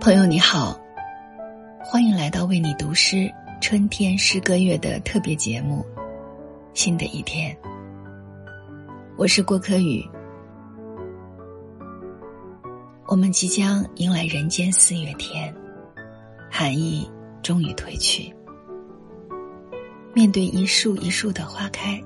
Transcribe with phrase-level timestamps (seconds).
[0.00, 0.80] 朋友你好，
[1.84, 3.30] 欢迎来到为你读诗
[3.60, 5.84] 春天诗歌月的特别节目。
[6.72, 7.54] 新的一天，
[9.18, 10.02] 我是郭柯宇。
[13.08, 15.54] 我们即将迎来人间四月天，
[16.50, 17.06] 寒意
[17.42, 18.34] 终于褪去。
[20.14, 22.02] 面对一树一树的花开，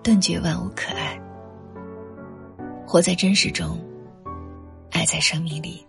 [0.00, 1.20] 顿觉万物可爱。
[2.86, 3.76] 活在真实中，
[4.92, 5.84] 爱在生命里。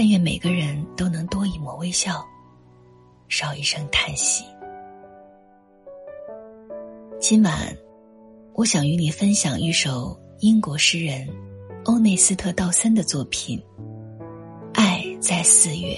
[0.00, 2.24] 但愿每个人都能多一抹微笑，
[3.28, 4.44] 少一声叹息。
[7.18, 7.76] 今晚，
[8.54, 11.28] 我想与你分享一首英国诗人
[11.84, 13.58] 欧内斯特·道森的作品
[14.72, 15.94] 《爱在四月》。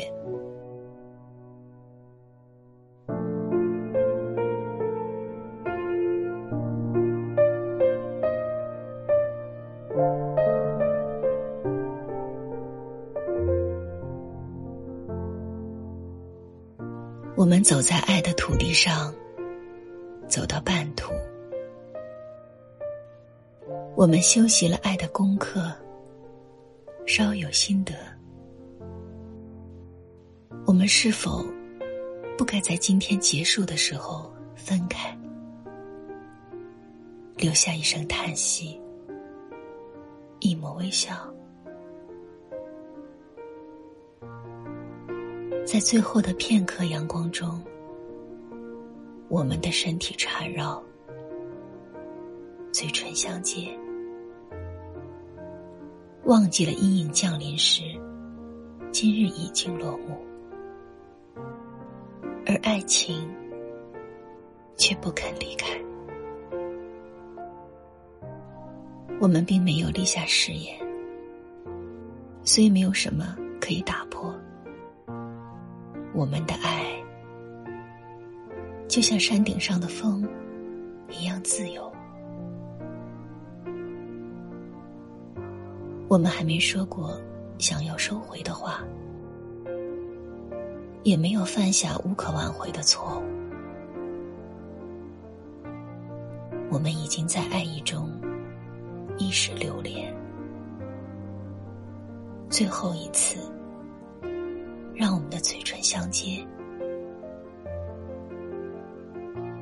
[17.40, 19.14] 我们走在爱的土地上，
[20.28, 21.10] 走到半途，
[23.96, 25.72] 我们修习了爱的功课，
[27.06, 27.94] 稍有心得。
[30.66, 31.42] 我们是否
[32.36, 35.18] 不该在今天结束的时候分开，
[37.38, 38.78] 留下一声叹息，
[40.40, 41.14] 一抹微笑？
[45.66, 47.62] 在最后的片刻阳光中，
[49.28, 50.82] 我们的身体缠绕，
[52.72, 53.68] 嘴唇相接，
[56.24, 57.82] 忘记了阴影降临时，
[58.90, 60.18] 今日已经落幕，
[62.46, 63.30] 而爱情
[64.76, 65.80] 却不肯离开。
[69.20, 70.76] 我们并没有立下誓言，
[72.42, 74.34] 所以没有什么可以打破。
[76.12, 76.84] 我们的爱，
[78.88, 80.28] 就像山顶上的风
[81.08, 81.90] 一样自由。
[86.08, 87.18] 我们还没说过
[87.58, 88.84] 想要收回的话，
[91.04, 93.22] 也没有犯下无可挽回的错误。
[96.70, 98.10] 我们已经在爱意中
[99.16, 100.12] 一时流连，
[102.48, 103.38] 最后一次。
[104.92, 106.46] 让我们的嘴唇相接，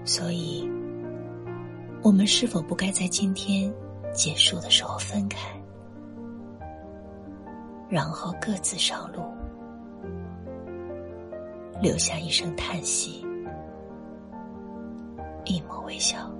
[0.04, 0.68] 所以，
[2.02, 3.72] 我们是否不该在今天
[4.12, 5.38] 结束的时候分开，
[7.88, 9.22] 然后各自上路，
[11.80, 13.26] 留下一声叹息，
[15.44, 16.30] 一抹微笑？